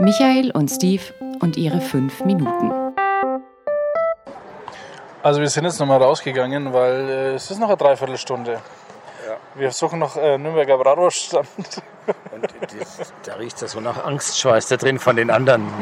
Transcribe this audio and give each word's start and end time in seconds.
Michael 0.00 0.50
und 0.52 0.68
Steve 0.70 1.02
und 1.40 1.56
ihre 1.56 1.80
fünf 1.80 2.24
Minuten. 2.24 2.72
Also 5.22 5.40
wir 5.40 5.48
sind 5.48 5.64
jetzt 5.64 5.78
nochmal 5.78 6.02
rausgegangen, 6.02 6.72
weil 6.72 7.08
äh, 7.08 7.34
es 7.34 7.50
ist 7.50 7.58
noch 7.58 7.68
eine 7.68 7.76
Dreiviertelstunde. 7.76 8.60
Wir 9.54 9.70
suchen 9.70 10.00
noch 10.00 10.16
äh, 10.16 10.36
Nürnberger 10.36 10.76
Bratwurststand. 10.78 11.46
Und 12.32 12.48
das, 12.78 13.12
da 13.22 13.34
riecht 13.34 13.62
das 13.62 13.70
so 13.72 13.80
nach 13.80 14.04
Angstschweiß 14.04 14.66
da 14.68 14.76
drin 14.76 14.98
von 14.98 15.16
den 15.16 15.30
anderen. 15.30 15.72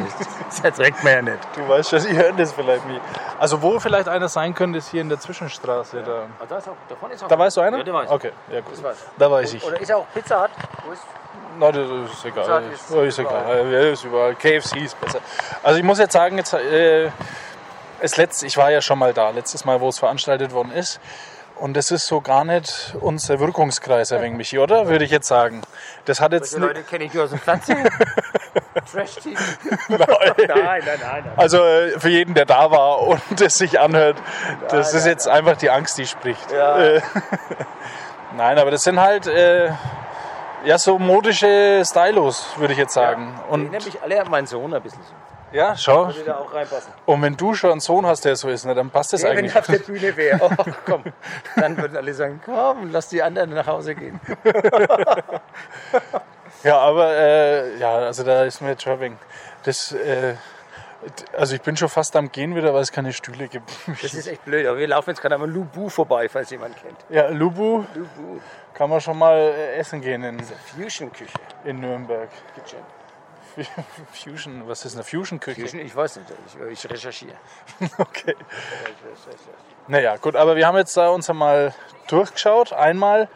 Das 0.46 0.60
erträgt 0.60 1.02
man 1.02 1.12
ja 1.14 1.22
nicht. 1.22 1.38
Du 1.56 1.66
weißt 1.66 1.90
schon, 1.90 2.06
ihr 2.06 2.16
hört 2.22 2.38
das 2.38 2.52
vielleicht 2.52 2.86
nie. 2.86 3.00
Also 3.40 3.62
wo 3.62 3.80
vielleicht 3.80 4.08
einer 4.08 4.28
sein 4.28 4.54
könnte, 4.54 4.78
ist 4.78 4.90
hier 4.90 5.00
in 5.00 5.08
der 5.08 5.18
Zwischenstraße. 5.18 6.02
Da, 6.02 6.26
Ah, 6.38 6.44
da, 6.48 6.58
ist 6.58 6.68
auch, 6.68 6.74
da 6.88 6.94
vorne 6.94 7.14
ist 7.14 7.24
auch 7.24 7.28
da 7.28 7.38
weißt 7.38 7.56
du 7.56 7.60
einer? 7.62 7.78
Ja, 7.78 7.82
der 7.84 7.94
weiß. 7.94 8.10
Okay, 8.10 8.30
ja 8.52 8.60
gut. 8.60 8.72
Das 8.74 8.82
weiß. 8.82 8.96
Da 9.18 9.30
weiß 9.30 9.54
ich. 9.54 9.64
Oder 9.64 9.80
ist 9.80 9.88
er 9.88 9.96
auch 9.96 10.06
Pizza 10.14 10.42
Hut? 10.42 10.50
Wo 10.86 10.92
ist 10.92 11.02
Nein, 11.58 11.72
das 11.72 12.12
ist 12.18 12.24
egal. 12.24 12.62
Ist 12.72 12.90
ist, 12.90 13.18
egal. 13.18 13.70
Ja, 13.70 13.80
ist 13.92 14.04
überall. 14.04 14.34
KFC 14.34 14.76
ist 14.84 15.00
besser. 15.00 15.20
Also 15.62 15.78
ich 15.78 15.84
muss 15.84 15.98
jetzt 15.98 16.12
sagen, 16.12 16.38
jetzt, 16.38 16.54
äh, 16.54 17.10
es 18.00 18.16
letzt, 18.16 18.42
ich 18.42 18.56
war 18.56 18.70
ja 18.70 18.80
schon 18.80 18.98
mal 18.98 19.12
da, 19.12 19.30
letztes 19.30 19.64
Mal, 19.64 19.80
wo 19.80 19.88
es 19.88 19.98
veranstaltet 19.98 20.52
worden 20.52 20.72
ist. 20.72 20.98
Und 21.56 21.74
das 21.74 21.92
ist 21.92 22.06
so 22.08 22.20
gar 22.20 22.44
nicht 22.44 22.96
unser 23.00 23.38
Wirkungskreis, 23.38 24.10
Herr 24.10 24.20
wenig, 24.20 24.36
Michi, 24.36 24.58
oder? 24.58 24.88
Würde 24.88 25.04
ich 25.04 25.12
jetzt 25.12 25.28
sagen. 25.28 25.60
Das 26.06 26.20
hat 26.20 26.32
jetzt... 26.32 26.58
Ni- 26.58 26.66
Leute 26.66 26.82
kenne 26.82 27.04
ich 27.04 27.14
nur 27.14 27.24
aus 27.24 27.30
dem 27.30 27.38
Fernsehen. 27.38 27.88
Trash-TV. 28.92 29.38
nein, 29.88 29.98
nein, 30.48 30.82
nein, 30.84 30.98
nein. 31.00 31.24
Also 31.36 31.62
äh, 31.62 32.00
für 32.00 32.08
jeden, 32.08 32.34
der 32.34 32.46
da 32.46 32.70
war 32.72 33.02
und 33.02 33.40
es 33.40 33.58
sich 33.58 33.78
anhört, 33.78 34.16
das 34.70 34.94
ist 34.94 35.06
jetzt 35.06 35.28
einfach 35.28 35.56
die 35.56 35.70
Angst, 35.70 35.98
die 35.98 36.06
spricht. 36.06 36.50
Ja. 36.50 36.78
Äh, 36.78 37.00
Nein, 38.36 38.58
aber 38.58 38.70
das 38.70 38.82
sind 38.82 38.98
halt 38.98 39.26
äh, 39.26 39.72
ja 40.64 40.78
so 40.78 40.98
modische 40.98 41.82
Stylos, 41.84 42.46
würde 42.56 42.72
ich 42.72 42.78
jetzt 42.78 42.94
sagen. 42.94 43.38
Ich 43.46 43.50
Und 43.52 43.70
mich 43.72 44.02
alle 44.02 44.20
an 44.20 44.30
meinen 44.30 44.46
Sohn 44.46 44.72
ein 44.74 44.82
bisschen 44.82 45.02
so. 45.02 45.56
ja, 45.56 45.76
schau. 45.76 46.06
Würde 46.06 46.24
da 46.24 46.36
auch 46.38 46.52
reinpassen. 46.52 46.92
Und 47.06 47.22
wenn 47.22 47.36
du 47.36 47.54
schon 47.54 47.72
einen 47.72 47.80
Sohn 47.80 48.06
hast, 48.06 48.24
der 48.24 48.36
so 48.36 48.48
ist, 48.48 48.64
ne, 48.64 48.74
dann 48.74 48.90
passt 48.90 49.12
das 49.12 49.22
Ja, 49.22 49.30
wenn 49.30 49.38
eigentlich. 49.38 49.52
ich 49.52 49.58
auf 49.58 49.66
der 49.66 49.78
Bühne 49.78 50.16
wäre, 50.16 50.40
oh, 50.58 50.64
komm, 50.86 51.04
dann 51.56 51.76
würden 51.76 51.96
alle 51.96 52.14
sagen, 52.14 52.40
komm, 52.44 52.90
lass 52.92 53.08
die 53.08 53.22
anderen 53.22 53.50
nach 53.50 53.66
Hause 53.66 53.94
gehen. 53.94 54.20
Ja, 56.64 56.78
aber 56.78 57.16
äh, 57.16 57.76
ja, 57.78 57.92
also 57.96 58.22
da 58.22 58.44
ist 58.44 58.60
mir 58.60 58.76
Trapping. 58.76 59.18
Das, 59.64 59.90
äh, 59.92 60.34
also 61.36 61.54
ich 61.54 61.62
bin 61.62 61.76
schon 61.76 61.88
fast 61.88 62.14
am 62.16 62.30
Gehen 62.30 62.54
wieder, 62.54 62.72
weil 62.74 62.82
es 62.82 62.92
keine 62.92 63.12
Stühle 63.12 63.48
gibt. 63.48 63.70
Das 64.02 64.14
ist 64.14 64.26
echt 64.26 64.44
blöd, 64.44 64.66
aber 64.66 64.78
wir 64.78 64.88
laufen 64.88 65.10
jetzt 65.10 65.20
gerade 65.20 65.34
am 65.34 65.44
Lubu 65.44 65.88
vorbei, 65.88 66.28
falls 66.28 66.50
jemand 66.50 66.76
kennt. 66.80 66.98
Ja, 67.08 67.28
Lubu 67.28 67.84
Lubu, 67.94 68.40
kann 68.74 68.88
man 68.88 69.00
schon 69.00 69.18
mal 69.18 69.36
äh, 69.36 69.74
essen 69.76 70.00
gehen 70.00 70.22
in, 70.22 70.40
Fusion-Küche. 70.40 71.38
in 71.64 71.80
Nürnberg. 71.80 72.28
Kitchen. 72.54 72.78
Fusion, 74.12 74.66
was 74.66 74.84
ist 74.84 74.94
eine 74.94 75.04
Fusion-Küche? 75.04 75.60
Fusion, 75.60 75.80
ich 75.80 75.94
weiß 75.94 76.16
nicht, 76.16 76.28
ich, 76.46 76.84
ich 76.84 76.90
recherchiere. 76.90 77.36
Okay. 77.98 78.34
Naja, 79.88 80.16
gut, 80.16 80.36
aber 80.36 80.56
wir 80.56 80.66
haben 80.66 80.76
jetzt 80.76 80.96
da 80.96 81.08
uns 81.08 81.28
einmal 81.28 81.74
durchgeschaut. 82.06 82.72
Einmal 82.72 83.28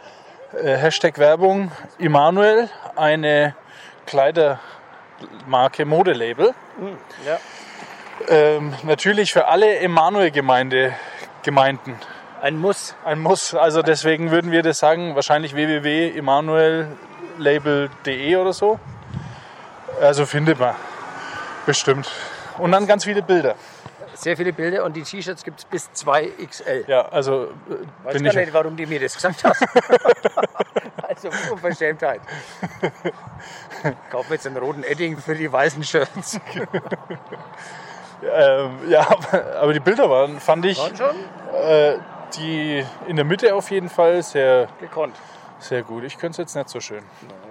äh, 0.55 0.77
Hashtag 0.77 1.19
Werbung 1.19 1.73
Immanuel, 1.99 2.71
eine 2.95 3.57
Kleidermarke, 5.19 5.85
Modelabel. 5.85 6.55
Ja. 7.25 7.39
Ähm, 8.29 8.75
natürlich 8.83 9.33
für 9.33 9.47
alle 9.49 9.79
Emanuel-Gemeinde 9.79 10.95
Gemeinden 11.43 11.97
Ein 12.43 12.59
Muss. 12.59 12.95
ein 13.05 13.21
Muss. 13.21 13.55
Also 13.55 13.83
deswegen 13.83 14.31
würden 14.31 14.51
wir 14.51 14.63
das 14.63 14.79
sagen, 14.79 15.15
wahrscheinlich 15.15 15.55
www.emanuellabel.de 15.55 18.37
oder 18.37 18.53
so. 18.53 18.79
Also 20.01 20.27
findet 20.27 20.59
man 20.59 20.75
bestimmt. 21.67 22.11
Und 22.59 22.73
dann 22.73 22.87
ganz 22.87 23.05
viele 23.05 23.23
Bilder. 23.23 23.55
Sehr 24.15 24.37
viele 24.37 24.53
Bilder 24.53 24.85
und 24.85 24.97
die 24.97 25.03
T-Shirts 25.03 25.45
gibt 25.45 25.61
es 25.61 25.65
bis 25.67 25.91
2XL. 25.95 26.89
Ja, 26.89 27.07
also 27.09 27.45
äh, 27.45 27.49
Weiß 28.05 28.15
bin 28.15 28.25
gar 28.25 28.33
ich. 28.33 28.39
nicht, 28.41 28.53
warum 28.55 28.77
die 28.77 28.87
mir 28.87 28.99
das 28.99 29.15
gesagt 29.15 29.45
hast. 29.45 29.63
also 31.25 31.53
Unverschämtheit. 31.53 32.21
Kauf 34.11 34.29
mir 34.29 34.35
jetzt 34.37 34.47
einen 34.47 34.57
roten 34.57 34.83
Edding 34.83 35.17
für 35.19 35.35
die 35.35 35.51
weißen 35.51 35.83
Shirts. 35.83 36.41
Ähm, 38.23 38.89
ja, 38.89 39.07
aber, 39.61 39.75
die 39.75 39.81
Bilder 39.81 40.09
waren, 40.09 40.41
fand 40.41 40.65
ich, 40.65 40.79
Waren 40.79 40.97
schon? 40.97 41.17
äh, 41.55 41.99
die 42.35 42.85
in 43.07 43.17
der 43.17 43.27
Mitte 43.27 43.55
auf 43.55 43.71
jeden 43.71 43.91
Fall 43.91 44.23
sehr, 44.23 44.69
Gekonnt. 44.81 45.15
sehr 45.59 45.83
gut. 45.83 46.03
Ich 46.05 46.17
könnte 46.17 46.31
es 46.33 46.39
jetzt 46.39 46.57
nicht 46.57 46.71
so 46.71 46.81
schön. 46.81 47.05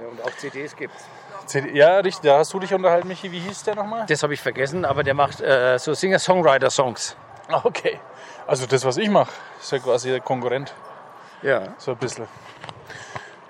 Und 0.09 0.23
auch 0.23 0.35
CDs 0.37 0.75
gibt's. 0.75 1.05
CD 1.45 1.69
Ja, 1.77 1.97
richtig, 1.99 2.23
da 2.29 2.39
hast 2.39 2.51
du 2.51 2.59
dich 2.59 2.73
unterhalten, 2.73 3.07
Michi. 3.07 3.31
Wie 3.31 3.39
hieß 3.39 3.63
der 3.63 3.75
nochmal? 3.75 4.07
Das 4.07 4.23
habe 4.23 4.33
ich 4.33 4.41
vergessen, 4.41 4.85
aber 4.85 5.03
der 5.03 5.13
macht 5.13 5.39
äh, 5.39 5.77
so 5.77 5.93
Singer-Songwriter-Songs. 5.93 7.15
Ah, 7.47 7.61
okay. 7.63 7.99
Also 8.47 8.65
das, 8.65 8.83
was 8.85 8.97
ich 8.97 9.09
mache, 9.09 9.31
ist 9.61 9.71
ja 9.71 9.77
quasi 9.77 10.09
der 10.09 10.19
Konkurrent. 10.19 10.73
Ja. 11.43 11.61
So 11.77 11.91
ein 11.91 11.97
bisschen. 11.97 12.27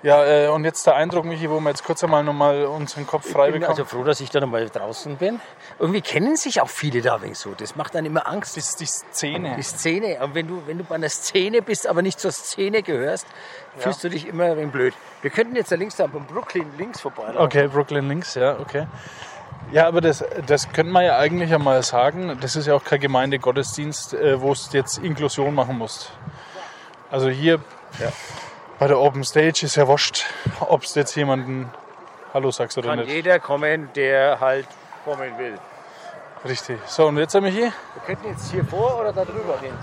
Ja, 0.06 0.24
äh, 0.24 0.50
und 0.50 0.66
jetzt 0.66 0.86
der 0.86 0.96
Eindruck, 0.98 1.26
Michi, 1.26 1.50
wo 1.50 1.60
wir 1.60 1.70
jetzt 1.72 1.84
kurz 1.84 2.04
einmal 2.04 2.24
nochmal 2.24 2.66
unseren 2.66 3.08
Kopf 3.08 3.28
frei 3.28 3.48
Ich 3.48 3.54
bin 3.54 3.62
bekommen. 3.62 3.80
also 3.80 3.86
froh, 3.90 4.04
dass 4.04 4.20
ich 4.20 4.30
da 4.30 4.40
nochmal 4.40 4.70
draußen 4.70 5.18
bin. 5.18 5.42
Irgendwie 5.80 6.02
kennen 6.02 6.36
sich 6.36 6.62
auch 6.62 6.70
viele 6.70 7.02
da 7.02 7.24
wegen 7.24 7.34
so. 7.34 7.56
Das 7.58 7.76
macht 7.76 7.96
dann 7.96 8.06
immer 8.06 8.28
Angst. 8.28 8.56
die, 8.56 8.62
die 8.62 8.86
Szene. 8.86 9.56
Die 9.58 9.64
Szene. 9.64 10.20
Und 10.24 10.36
wenn 10.36 10.48
du, 10.48 10.62
wenn 10.68 10.78
du 10.78 10.84
bei 10.84 10.94
einer 10.94 11.10
Szene 11.10 11.64
bist, 11.64 11.88
aber 11.88 12.04
nicht 12.04 12.20
zur 12.20 12.32
Szene 12.32 12.84
gehörst, 12.84 13.26
fühlst 13.80 14.04
du 14.04 14.10
dich 14.10 14.28
immer 14.28 14.44
ein 14.44 14.58
wenig 14.58 14.72
blöd. 14.72 14.94
Wir 15.24 15.32
könnten 15.32 15.56
jetzt 15.56 15.72
da 15.72 15.76
links 15.76 15.96
da 15.96 16.06
beim 16.06 16.28
Brooklyn 16.28 16.68
links 16.78 17.02
vorbei. 17.02 17.34
Okay, 17.36 17.68
Brooklyn 17.68 18.08
links, 18.08 18.36
ja, 18.36 18.60
okay. 18.60 18.86
Ja, 19.72 19.88
aber 19.88 20.02
das, 20.02 20.24
das 20.46 20.72
könnte 20.72 20.92
man 20.92 21.04
ja 21.04 21.18
eigentlich 21.18 21.52
einmal 21.52 21.82
sagen. 21.82 22.38
Das 22.42 22.56
ist 22.56 22.68
ja 22.68 22.76
auch 22.76 22.84
kein 22.84 23.00
Gemeindegottesdienst, 23.00 24.14
äh, 24.14 24.40
wo 24.40 24.52
es 24.52 24.72
jetzt 24.72 25.00
Inklusion 25.00 25.56
machen 25.56 25.80
musst. 25.80 26.12
Also 27.10 27.28
hier 27.30 27.60
bei 28.80 28.88
der 28.88 29.00
Open 29.00 29.24
Stage 29.24 29.66
ist 29.66 29.76
ja 29.76 29.88
wurscht, 29.88 30.26
ob 30.60 30.84
es 30.84 30.96
jetzt 30.96 31.16
jemanden 31.16 31.72
Hallo 32.34 32.52
sagst 32.52 32.78
oder 32.78 32.90
Kann 32.90 33.00
nicht. 33.00 33.10
jeder 33.12 33.40
kommen, 33.40 33.90
der 33.96 34.40
halt 34.40 34.68
kommen 35.06 35.38
will. 35.38 35.58
Richtig. 36.44 36.78
So, 36.86 37.08
und 37.08 37.18
jetzt, 37.18 37.34
Michi, 37.40 37.62
Wir 37.62 37.72
könnten 38.06 38.28
jetzt 38.30 38.52
hier 38.52 38.66
vor 38.66 39.00
oder 39.00 39.14
da 39.14 39.24
drüber 39.26 39.58
gehen. 39.62 39.78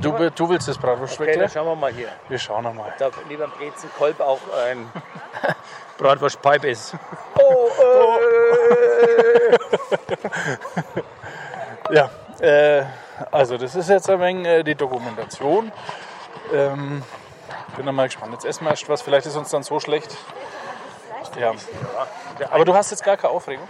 du, 0.00 0.30
du 0.30 0.48
willst 0.48 0.68
das 0.68 0.76
Bratwurst 0.76 1.20
Okay, 1.20 1.38
dann 1.38 1.48
schauen 1.48 1.66
wir 1.66 1.76
mal 1.76 1.92
hier. 1.92 2.08
Wir 2.28 2.38
schauen 2.38 2.66
einmal. 2.66 2.92
Da 2.98 3.10
neben 3.28 3.50
Brezenkolb 3.52 4.20
auch 4.20 4.40
ein 4.66 4.90
Bratwurstpipe 5.98 6.68
ist. 6.68 6.94
Ja, 11.90 12.10
äh, 12.40 12.82
also 13.30 13.58
das 13.58 13.74
ist 13.74 13.90
jetzt 13.90 14.08
ein 14.08 14.18
wenig 14.20 14.46
äh, 14.46 14.62
die 14.62 14.74
Dokumentation. 14.74 15.70
Ähm, 16.52 17.02
bin 17.76 17.86
dann 17.86 17.94
mal 17.94 18.06
gespannt. 18.06 18.32
Jetzt 18.32 18.44
essen 18.44 18.64
wir 18.64 18.70
erst 18.70 18.88
was, 18.88 19.02
vielleicht 19.02 19.26
ist 19.26 19.36
uns 19.36 19.50
dann 19.50 19.62
so 19.62 19.80
schlecht. 19.80 20.16
Ja. 21.38 21.52
Aber 22.50 22.64
du 22.64 22.74
hast 22.74 22.90
jetzt 22.90 23.02
gar 23.04 23.16
keine 23.16 23.32
Aufregung. 23.32 23.66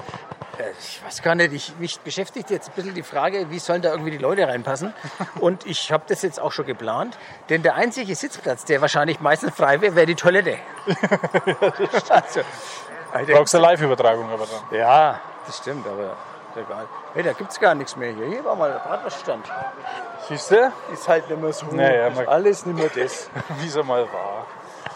Äh, 0.59 0.71
Ich 0.79 1.03
weiß 1.05 1.23
gar 1.23 1.35
nicht, 1.35 1.53
ich, 1.53 1.73
mich 1.79 1.99
beschäftigt 2.01 2.51
jetzt 2.51 2.69
ein 2.69 2.73
bisschen 2.75 2.95
die 2.95 3.03
Frage, 3.03 3.51
wie 3.51 3.59
sollen 3.59 3.81
da 3.83 3.91
irgendwie 3.91 4.11
die 4.11 4.19
Leute 4.19 4.47
reinpassen. 4.47 4.93
Und 5.41 5.65
ich 5.67 5.91
habe 5.91 6.05
das 6.07 6.23
jetzt 6.23 6.39
auch 6.41 6.53
schon 6.53 6.67
geplant, 6.67 7.17
denn 7.49 7.63
der 7.63 7.75
einzige 7.77 8.15
Sitzplatz, 8.15 8.65
der 8.65 8.81
wahrscheinlich 8.81 9.21
meistens 9.21 9.55
frei 9.55 9.81
wäre, 9.81 9.95
wäre 9.95 10.07
die 10.07 10.15
Toilette. 10.15 10.59
also, 12.11 12.41
Du 13.27 13.33
brauchst 13.33 13.55
eine 13.55 13.63
Live-Übertragung 13.63 14.29
aber 14.31 14.47
dann. 14.47 14.79
ja, 14.79 15.21
das 15.47 15.59
stimmt, 15.59 15.87
aber 15.87 16.17
egal. 16.57 16.87
Hey, 17.15 17.23
da 17.23 17.33
gibt 17.33 17.51
es 17.51 17.61
gar 17.61 17.75
nichts 17.75 17.97
mehr 17.97 18.13
hier. 18.13 18.27
Hier 18.27 18.45
war 18.45 18.57
mal 18.57 18.71
der 18.73 18.79
Bratwurststand. 18.79 19.47
Siehst 20.29 20.51
du, 20.51 20.73
Ist 20.93 21.09
halt 21.09 21.29
nicht 21.29 21.41
mehr 21.41 21.53
so. 21.53 21.67
Naja, 21.71 22.09
ist 22.09 22.29
alles 22.29 22.67
nicht 22.67 22.79
mehr 22.79 23.05
das. 23.05 23.31
wie 23.61 23.67
es 23.67 23.77
mal 23.85 24.03
war. 24.13 24.47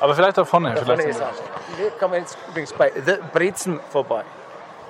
Aber 0.00 0.14
vielleicht 0.14 0.38
da 0.38 0.44
vorne. 0.44 0.74
Da 0.74 0.84
vorne 0.84 1.02
vielleicht 1.02 1.18
ist 1.18 1.20
er. 1.20 1.30
Hier 1.76 1.91
kann 1.92 2.10
man 2.10 2.20
jetzt 2.20 2.38
übrigens 2.48 2.72
bei 2.72 2.92
The 2.94 3.18
Brezen 3.33 3.80
vorbei. 3.91 4.24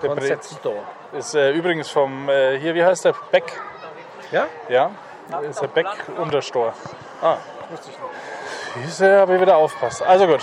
Der 0.02 0.10
Concept 0.10 0.42
Brez. 0.42 0.56
Store. 0.58 0.82
ist 1.12 1.34
äh, 1.34 1.52
übrigens 1.52 1.90
vom, 1.90 2.28
äh, 2.28 2.58
hier, 2.58 2.74
wie 2.74 2.84
heißt 2.84 3.04
der? 3.04 3.14
Beck. 3.30 3.52
Ja? 4.30 4.46
Ja, 4.68 4.90
ist 5.42 5.60
der 5.60 5.68
Beck 5.68 5.86
Unterstor. 6.16 6.72
Ah, 7.20 7.36
wusste 7.70 7.90
ich 7.90 7.98
nicht. 7.98 9.00
Du, 9.00 9.20
habe 9.20 9.34
ich 9.34 9.40
wieder 9.40 9.56
aufpasst. 9.56 10.02
Also 10.02 10.26
gut, 10.26 10.42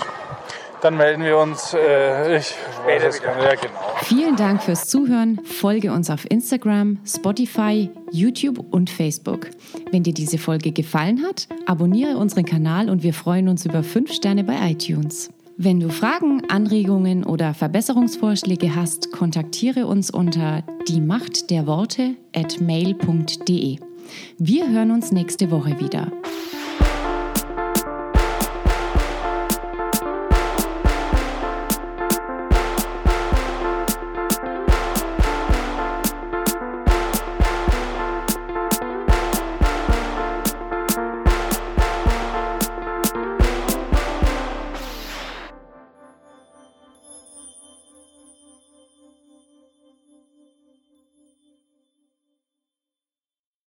dann 0.86 0.96
melden 0.96 1.24
wir 1.24 1.36
uns. 1.38 1.74
Äh, 1.74 2.38
ich 2.38 2.54
weiß 2.86 3.02
es 3.08 3.20
wieder. 3.20 3.42
Ja, 3.42 3.54
genau. 3.56 3.74
Vielen 4.02 4.36
Dank 4.36 4.62
fürs 4.62 4.88
Zuhören. 4.88 5.40
Folge 5.44 5.92
uns 5.92 6.10
auf 6.10 6.30
Instagram, 6.30 6.98
Spotify, 7.04 7.90
YouTube 8.12 8.64
und 8.70 8.88
Facebook. 8.88 9.48
Wenn 9.90 10.04
dir 10.04 10.14
diese 10.14 10.38
Folge 10.38 10.70
gefallen 10.70 11.24
hat, 11.26 11.48
abonniere 11.66 12.16
unseren 12.16 12.44
Kanal 12.44 12.88
und 12.88 13.02
wir 13.02 13.14
freuen 13.14 13.48
uns 13.48 13.66
über 13.66 13.82
5 13.82 14.12
Sterne 14.12 14.44
bei 14.44 14.54
iTunes. 14.70 15.30
Wenn 15.56 15.80
du 15.80 15.88
Fragen, 15.88 16.42
Anregungen 16.48 17.24
oder 17.24 17.52
Verbesserungsvorschläge 17.52 18.76
hast, 18.76 19.10
kontaktiere 19.10 19.86
uns 19.86 20.10
unter 20.10 20.62
die 20.86 21.00
Macht 21.00 21.50
der 21.50 21.66
Worte 21.66 22.14
at 22.32 22.60
mail.de. 22.60 23.78
Wir 24.38 24.70
hören 24.70 24.92
uns 24.92 25.10
nächste 25.10 25.50
Woche 25.50 25.80
wieder. 25.80 26.12